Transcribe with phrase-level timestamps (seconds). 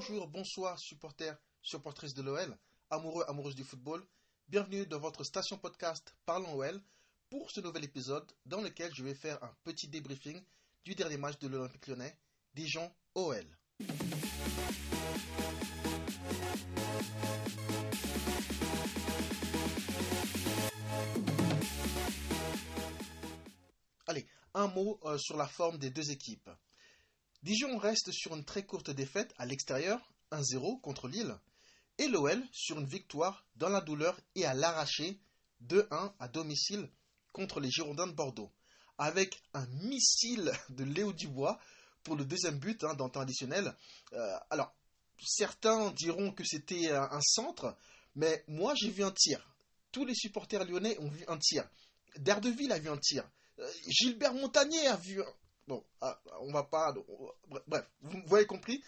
[0.00, 2.56] bonjour, bonsoir, supporters, supportrices de l'OL,
[2.88, 4.02] amoureux, amoureuses du football.
[4.48, 6.80] Bienvenue dans votre station podcast Parlons OL
[7.28, 10.42] pour ce nouvel épisode dans lequel je vais faire un petit débriefing
[10.86, 12.18] du dernier match de l'Olympique lyonnais,
[12.54, 13.44] Dijon OL.
[24.06, 26.48] Allez, un mot euh, sur la forme des deux équipes.
[27.42, 31.34] Dijon reste sur une très courte défaite à l'extérieur, 1-0 contre Lille,
[31.96, 35.18] et l'OL sur une victoire dans la douleur et à l'arraché,
[35.66, 36.90] 2-1 à domicile
[37.32, 38.50] contre les Girondins de Bordeaux,
[38.98, 41.58] avec un missile de Léo Dubois
[42.02, 43.74] pour le deuxième but hein, dans temps additionnel.
[44.12, 44.74] Euh, alors,
[45.22, 47.76] certains diront que c'était un, un centre,
[48.14, 49.46] mais moi j'ai vu un tir.
[49.92, 51.68] Tous les supporters lyonnais ont vu un tir.
[52.16, 53.28] D'Ardeville a vu un tir.
[53.58, 55.22] Euh, Gilbert Montagnier a vu.
[55.70, 56.92] Bon, ah, on va pas.
[57.68, 58.82] Bref, vous avez compris.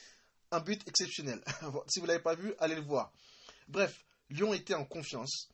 [0.50, 1.40] Un but exceptionnel.
[1.86, 3.12] si vous ne l'avez pas vu, allez le voir.
[3.68, 5.48] Bref, Lyon était en confiance.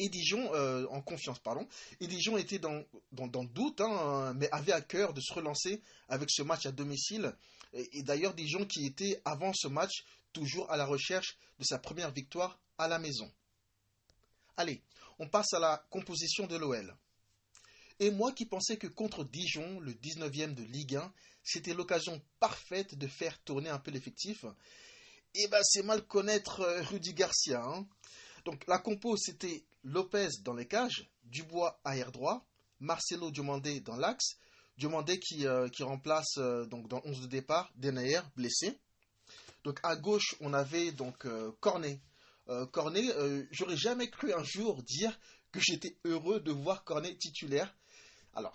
[0.00, 1.68] Et Dijon, euh, en confiance, pardon.
[2.00, 5.32] Et Dijon était dans, dans, dans le doute, hein, mais avait à cœur de se
[5.32, 7.32] relancer avec ce match à domicile.
[7.72, 12.10] Et d'ailleurs, Dijon qui était avant ce match toujours à la recherche de sa première
[12.10, 13.30] victoire à la maison.
[14.56, 14.82] Allez,
[15.20, 16.96] on passe à la composition de l'OL.
[17.98, 22.98] Et moi qui pensais que contre Dijon, le 19e de Ligue 1, c'était l'occasion parfaite
[22.98, 24.44] de faire tourner un peu l'effectif,
[25.34, 27.62] et ben c'est mal connaître euh, Rudy Garcia.
[27.62, 27.86] Hein.
[28.44, 32.44] Donc la compo c'était Lopez dans les cages, Dubois arrière droit,
[32.80, 34.36] Marcelo Diomandé dans l'axe,
[34.76, 38.78] Diomandé qui, euh, qui remplace euh, donc dans 11 de départ Denayer blessé.
[39.64, 41.26] Donc à gauche on avait donc
[41.60, 42.00] Cornet.
[42.70, 43.02] Cornet,
[43.50, 45.18] j'aurais jamais cru un jour dire
[45.50, 47.74] que j'étais heureux de voir Cornet titulaire
[48.36, 48.52] alors,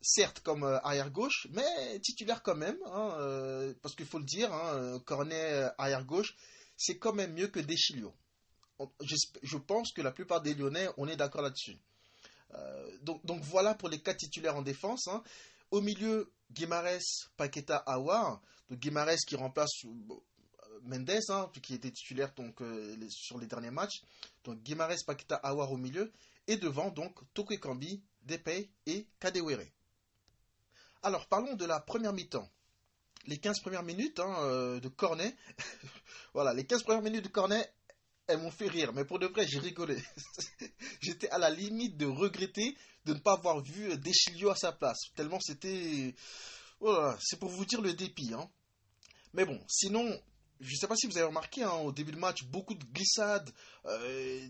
[0.00, 4.52] certes, comme euh, arrière-gauche, mais titulaire quand même, hein, euh, parce qu'il faut le dire,
[4.54, 6.36] hein, Cornet euh, arrière-gauche,
[6.76, 8.14] c'est quand même mieux que Deschilio.
[9.02, 11.76] Je pense que la plupart des Lyonnais, on est d'accord là-dessus.
[13.02, 15.08] Donc, voilà pour les quatre titulaires en défense.
[15.08, 15.22] Hein.
[15.70, 18.40] Au milieu, Guimarès, Paqueta, Awar.
[18.68, 19.84] Donc Guimarès qui remplace
[20.82, 22.32] Mendes, qui était titulaire
[23.08, 24.02] sur les derniers matchs.
[24.44, 26.12] Donc Guimarès, Paqueta, Awar au milieu.
[26.46, 29.66] Et devant, donc, Tokwe Kambi, Depay et Kadewere.
[31.02, 32.48] Alors, parlons de la première mi-temps.
[33.26, 35.34] Les 15 premières minutes hein, euh, de Cornet,
[36.34, 37.72] voilà, les 15 premières minutes de Cornet,
[38.26, 40.02] elles m'ont fait rire, mais pour de vrai, j'ai rigolé.
[41.00, 44.98] J'étais à la limite de regretter de ne pas avoir vu Deschilio à sa place,
[45.14, 46.14] tellement c'était...
[46.80, 48.34] Voilà, c'est pour vous dire le dépit.
[48.34, 48.50] Hein.
[49.32, 50.04] Mais bon, sinon,
[50.60, 52.84] je ne sais pas si vous avez remarqué hein, au début du match, beaucoup de
[52.84, 53.50] glissades
[53.86, 54.48] euh,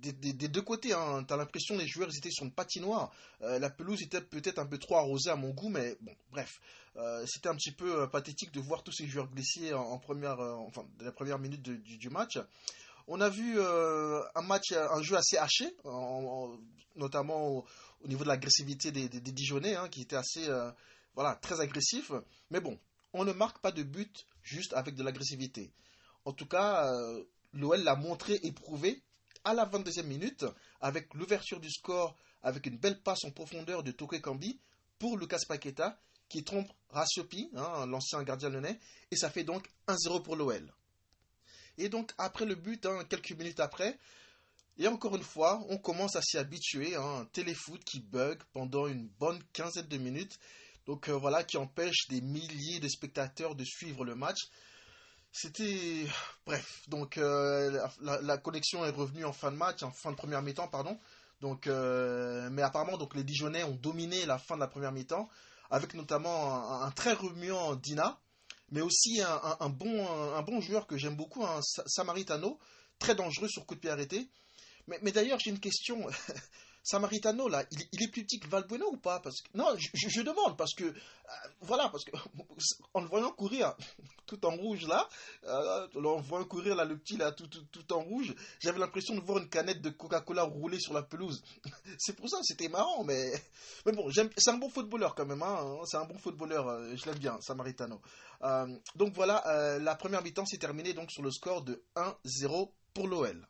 [0.00, 0.92] des, deux côtés.
[0.92, 1.24] Hein.
[1.26, 3.12] Tu as l'impression les joueurs étaient sur une patinoire.
[3.42, 6.60] Euh, la pelouse était peut-être un peu trop arrosée à mon goût, mais bon, bref.
[6.96, 10.40] Euh, c'était un petit peu euh, pathétique de voir tous ces joueurs glisser en, première,
[10.40, 12.38] enfin, la première minute du, match.
[13.06, 16.58] On a vu un match, un jeu assez haché, en, en,
[16.96, 17.64] notamment au,
[18.04, 20.48] au, niveau de l'agressivité des, des, Dijonais, hein, qui était assez,
[21.14, 22.12] voilà, très agressif.
[22.50, 22.78] Mais bon,
[23.12, 25.72] on ne marque pas de but juste avec de l'agressivité.
[26.24, 26.88] En tout cas,
[27.52, 29.02] l'OL l'a montré et prouvé
[29.44, 30.44] à la 22e minute
[30.80, 34.58] avec l'ouverture du score avec une belle passe en profondeur de Toké Kambi
[34.98, 38.78] pour Lucas Paqueta qui trompe Rassiopi, hein, l'ancien gardien lyonnais,
[39.10, 40.72] et ça fait donc 1-0 pour l'OL.
[41.76, 43.98] Et donc après le but, hein, quelques minutes après,
[44.78, 48.86] et encore une fois, on commence à s'y habituer, hein, un téléfoot qui bug pendant
[48.86, 50.38] une bonne quinzaine de minutes
[50.90, 54.38] donc euh, voilà, qui empêche des milliers de spectateurs de suivre le match.
[55.32, 56.06] C'était.
[56.44, 60.16] Bref, donc euh, la, la, connexion est revenue en fin de match, en fin de
[60.16, 60.98] première mi-temps, pardon.
[61.40, 65.28] Donc, euh, mais apparemment, donc, les Dijonais ont dominé la fin de la première mi-temps,
[65.70, 68.18] avec notamment un, très remuant Dina,
[68.70, 72.58] mais aussi un, bon, un, bon joueur que j'aime beaucoup, un Samaritano,
[72.98, 74.28] très dangereux sur coup de pied arrêté.
[75.02, 76.06] Mais d'ailleurs, j'ai une question.
[76.82, 79.20] Samaritano, là, il, est plus petit que Valbuena ou pas?
[79.54, 80.94] Non, je, demande, parce que, euh,
[81.60, 82.12] voilà, parce que,
[82.94, 83.74] en le voyant courir
[84.26, 85.06] tout en rouge, là,
[85.44, 89.14] euh, en voyant courir, là, le petit, là, tout, tout, tout en rouge, j'avais l'impression
[89.14, 91.42] de voir une canette de Coca-Cola rouler sur la pelouse.
[91.98, 93.30] c'est pour ça, c'était marrant, mais,
[93.84, 97.04] mais bon, c'est un bon footballeur quand même, hein, c'est un bon footballeur, euh, je
[97.06, 98.00] l'aime bien, Samaritano.
[98.42, 103.06] Euh, donc voilà, la première mi-temps s'est terminée donc sur le score de 1-0 pour
[103.06, 103.46] l'OL.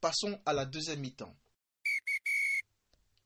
[0.00, 1.34] Passons à la deuxième mi-temps.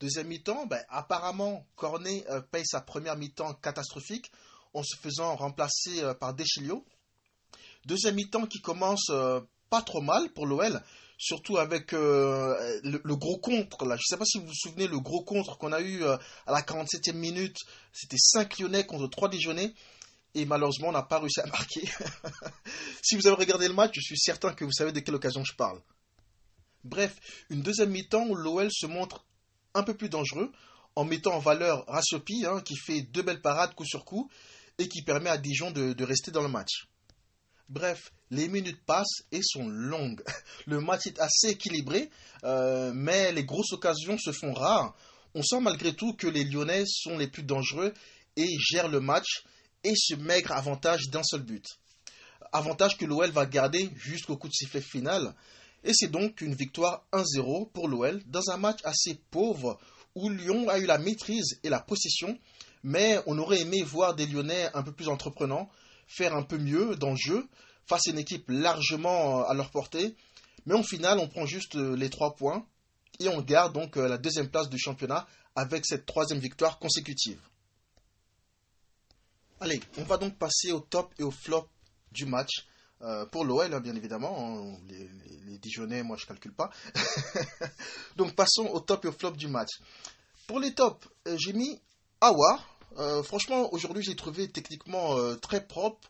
[0.01, 4.31] Deuxième mi-temps, ben, apparemment, Cornet euh, paye sa première mi-temps catastrophique
[4.73, 6.83] en se faisant remplacer euh, par Deschilio.
[7.85, 10.81] Deuxième mi-temps qui commence euh, pas trop mal pour l'OL,
[11.19, 13.85] surtout avec le, gros contre.
[13.85, 13.95] Là.
[13.95, 16.19] Je ne sais pas si vous vous souvenez, le gros contre qu'on a eu à
[16.47, 17.57] la 47e minute,
[17.93, 19.71] c'était 5 Lyonnais contre 3 Dijonais.
[20.33, 21.87] et malheureusement on n'a pas réussi à marquer.
[23.03, 25.43] si vous avez regardé le match, je suis certain que vous savez de quelle occasion
[25.43, 25.79] je parle.
[26.83, 27.19] Bref,
[27.51, 29.23] une deuxième mi-temps où l'OL se montre
[29.73, 30.51] un peu plus dangereux
[30.95, 34.29] en mettant en valeur Rassopi hein, qui fait deux belles parades coup sur coup
[34.77, 36.87] et qui permet à Dijon de, rester dans le match.
[37.69, 40.21] Bref, les minutes passent et sont longues.
[40.65, 42.09] Le match est assez équilibré,
[42.43, 44.93] euh, mais les grosses occasions se font rares.
[45.35, 47.93] On sent malgré tout que les Lyonnais sont les plus dangereux
[48.35, 49.43] et gèrent le match
[49.85, 51.65] et ce maigre avantage d'un seul but.
[52.51, 55.33] Avantage que l'OL va garder jusqu'au coup de sifflet final.
[55.83, 59.79] Et c'est donc une victoire 1-0 pour l'OL dans un match assez pauvre
[60.15, 62.37] où Lyon a eu la maîtrise et la possession,
[62.83, 65.69] mais on aurait aimé voir des Lyonnais un peu plus entreprenants,
[66.07, 67.47] faire un peu mieux dans le jeu,
[67.87, 70.15] face à une équipe largement à leur portée.
[70.65, 72.65] Mais au final, on prend juste les trois points
[73.19, 77.39] et on garde donc la deuxième place du championnat avec cette troisième victoire consécutive.
[79.59, 81.67] Allez, on va donc passer au top et au flop
[82.11, 82.65] du match.
[83.03, 84.35] Euh, pour l'OL, hein, bien évidemment.
[84.39, 85.09] Hein, les,
[85.57, 86.71] Dijonnais, moi, je calcule pas.
[88.15, 89.69] donc, passons au top et au flop du match.
[90.47, 91.79] Pour les tops, euh, j'ai mis
[92.19, 92.59] Awa.
[92.97, 96.09] Euh, franchement, aujourd'hui, j'ai trouvé techniquement très propre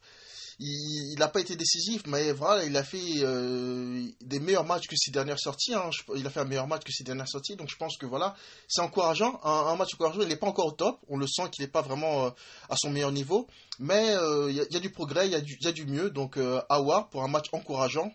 [0.64, 4.96] il n'a pas été décisif, mais voilà, il a fait euh, des meilleurs matchs que
[4.96, 5.74] ses dernières sorties.
[5.74, 5.90] Hein.
[6.16, 8.36] Il a fait un meilleur match que ses dernières sorties, donc je pense que voilà,
[8.68, 9.40] c'est encourageant.
[9.44, 11.00] Un, match encourageant, il n'est pas encore au top.
[11.10, 12.30] On le sent qu'il n'est pas vraiment euh,
[12.70, 13.48] à son meilleur niveau,
[13.80, 16.12] mais euh, il y, a du progrès, il y, a du mieux.
[16.12, 16.38] Donc
[16.70, 18.14] Awa pour un match encourageant,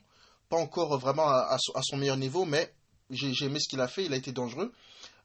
[0.48, 2.72] pas encore vraiment à, son meilleur niveau, mais
[3.10, 4.04] j'ai aimé ce qu'il a fait.
[4.04, 4.72] Il a été dangereux.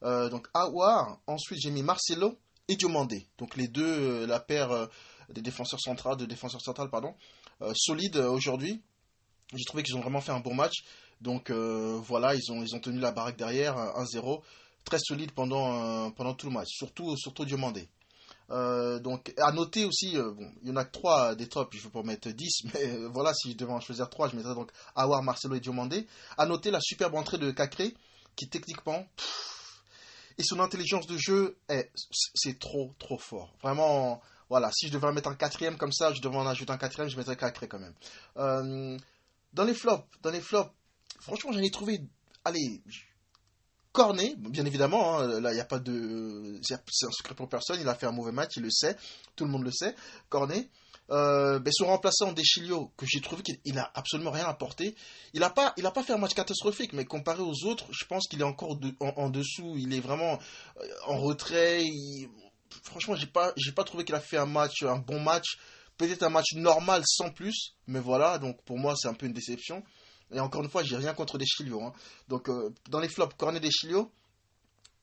[0.01, 1.19] donc Awa.
[1.27, 2.35] Ensuite, j'ai mis Marcelo
[2.67, 3.27] et Diomandé.
[3.37, 4.89] Donc les deux, la paire
[5.31, 7.15] des défenseurs centrales, de défenseurs centrales, pardon,
[7.61, 8.81] euh, solides euh, aujourd'hui.
[9.53, 10.83] J'ai trouvé qu'ils ont vraiment fait un bon match.
[11.19, 14.41] Donc euh, voilà, ils ont, ils ont tenu la baraque derrière, 1-0.
[14.85, 17.87] Très solide pendant, pendant tout le match, surtout, surtout Diomandé.
[18.49, 22.01] donc à noter aussi, il y en a que 3 des tops, je veux pas
[22.01, 25.53] mettre 10, mais voilà, si je devais en choisir 3, je mettrais donc Awar, Marcelo
[25.53, 26.07] et Diomandé.
[26.35, 27.93] À noter la superbe entrée de Cacré,
[28.35, 29.05] qui techniquement,
[30.41, 31.55] et son intelligence de jeu,
[32.33, 33.53] c'est trop, trop fort.
[33.61, 36.73] Vraiment, voilà, si je devais en mettre un quatrième comme ça, je devais en ajouter
[36.73, 37.93] un quatrième, je mettrais Cacré quand même.
[38.35, 38.97] Euh,
[39.53, 40.69] dans les flops, dans les flops,
[41.21, 42.01] franchement, j'en ai trouvé,
[42.43, 42.81] allez,
[43.93, 46.59] Cornet, bien évidemment, hein, là, il n'y a pas de.
[46.63, 48.97] C'est un secret pour personne, il a fait un mauvais match, il le sait,
[49.37, 49.95] tout le monde le sait.
[50.27, 50.67] Cornet.
[51.11, 54.95] Euh, ben, son remplaçant Deschilio, que j'ai trouvé qu'il n'a absolument rien apporté.
[55.33, 55.73] Il n'a pas
[56.03, 59.75] fait un match catastrophique, mais comparé aux autres, je pense qu'il est encore en, dessous.
[59.77, 60.39] Il est vraiment
[60.79, 61.83] euh, en retrait
[62.83, 65.57] franchement, j'ai pas, j'ai pas trouvé qu'il a fait un match, un bon match.
[65.97, 68.39] Peut-être un match normal sans plus, mais voilà.
[68.39, 69.83] Donc pour moi, c'est un peu une déception.
[70.33, 71.93] Et encore une fois, j'ai rien contre des Hein.
[72.27, 74.11] Donc euh, dans les flops, Cornet des Chilio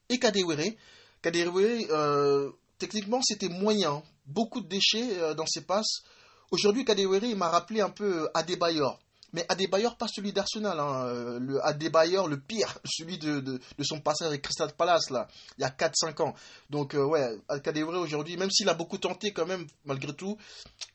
[0.08, 0.74] et Kadewere.
[1.22, 4.02] Kadewere, euh, techniquement, c'était moyen.
[4.26, 6.02] Beaucoup de déchets euh, dans ses passes.
[6.50, 8.98] Aujourd'hui, Kadewere, m'a rappelé un peu Adebayor.
[9.32, 10.80] Mais Adebayor, pas celui d'Arsenal.
[10.80, 11.06] Hein.
[11.06, 15.28] Euh, le Adebayor, le pire, celui de, de, son passage avec Crystal Palace, là,
[15.58, 16.34] il y a 4-5 ans.
[16.70, 20.38] Donc, euh, ouais, Kadewere aujourd'hui, même s'il a beaucoup tenté quand même, malgré tout,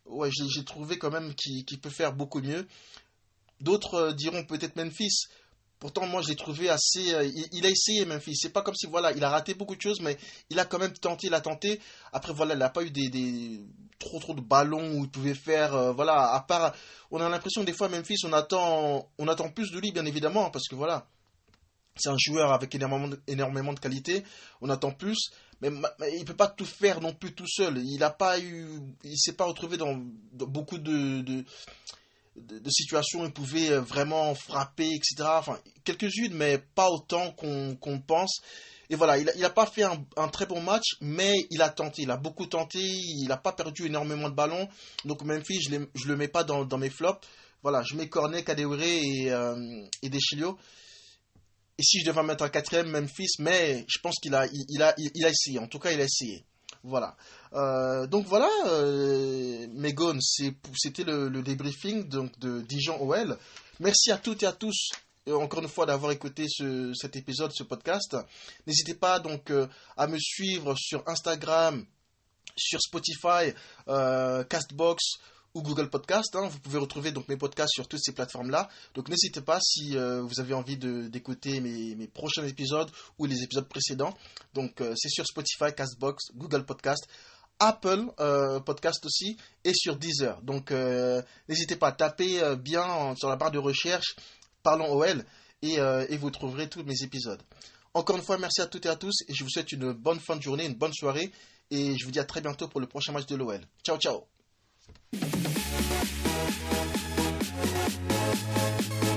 [0.06, 2.68] ouais, j'ai trouvé quand même qu'il peut faire beaucoup mieux.
[3.62, 5.28] D'autres euh, diront peut-être Memphis.
[5.80, 7.14] Pourtant, moi, je l'ai trouvé assez.
[7.14, 8.38] Euh, il, a essayé, Memphis.
[8.38, 10.18] C'est pas comme si, voilà, il a raté beaucoup de choses, mais
[10.50, 11.80] il a quand même tenté, il a tenté.
[12.14, 13.60] Après, voilà, il n'a pas eu des,
[14.00, 15.74] trop, trop de ballons où il pouvait faire.
[15.74, 16.74] Euh, voilà, à part.
[17.12, 20.50] On a l'impression, des fois, Memphis, on attend, on attend plus de lui, bien évidemment,
[20.52, 21.08] parce que voilà.
[21.96, 24.24] C'est un joueur avec énormément de, énormément qualité.
[24.62, 25.32] On attend plus.
[25.62, 25.70] Mais,
[26.12, 27.78] il ne peut pas tout faire non plus tout seul.
[27.78, 28.80] Il n'a pas eu.
[29.04, 29.96] Il s'est pas retrouvé dans,
[30.32, 31.44] beaucoup de,
[32.70, 35.30] situations où il pouvait euh, vraiment frapper, etc.
[35.38, 38.42] Enfin, quelques-unes, mais pas autant qu'on pense.
[38.90, 42.12] Et voilà, il n'a pas fait un, très bon match, mais il a tenté, il
[42.12, 44.68] a beaucoup tenté, il n'a pas perdu énormément de ballons.
[45.06, 47.26] Donc Memphis, je ne le mets pas dans, mes flops.
[47.64, 50.10] Voilà, je mets Cornet, Kadewere et, euh, et.
[51.76, 54.94] Et si je devais mettre un quatrième, Memphis, mais je pense qu'il a, il, a,
[54.98, 55.58] il a essayé.
[55.58, 56.46] En tout cas, il a essayé.
[56.84, 57.16] Voilà.
[57.54, 59.68] Euh, donc voilà, euh,
[60.76, 63.38] c'était le, débriefing de Dijon OL.
[63.80, 64.92] Merci à toutes et à tous
[65.30, 66.46] euh, encore une fois d'avoir écouté
[66.94, 68.18] cet épisode, ce podcast.
[68.68, 69.52] N'hésitez pas donc
[69.96, 71.86] à me suivre sur Instagram,
[72.58, 73.54] sur Spotify,
[74.50, 75.20] Castbox
[75.54, 76.36] ou Google Podcast.
[76.36, 76.48] Hein.
[76.48, 78.70] Vous pouvez retrouver donc mes podcasts sur toutes ces plateformes-là.
[78.96, 83.68] Donc n'hésitez pas si euh, vous avez envie d'écouter mes, prochains épisodes ou les épisodes
[83.68, 84.14] précédents.
[84.54, 87.08] Donc euh, c'est sur Spotify, Castbox, Google Podcast.
[87.60, 90.42] Apple euh, Podcast aussi et sur Deezer.
[90.42, 90.72] Donc
[91.48, 94.16] n'hésitez pas à taper bien sur la barre de recherche
[94.64, 95.24] Parlons OL
[95.62, 97.42] et, et vous trouverez tous mes épisodes.
[97.94, 100.20] Encore une fois, merci à toutes et à tous et je vous souhaite une bonne
[100.20, 101.32] fin de journée, une bonne soirée
[101.70, 103.62] et je vous dis à très bientôt pour le prochain match de l'OL.
[103.86, 104.33] Ciao ciao
[108.74, 109.13] Thank you.